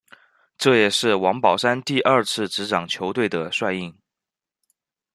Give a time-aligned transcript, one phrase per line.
[0.57, 3.95] 这也是王宝山第二次执掌球队的帅印。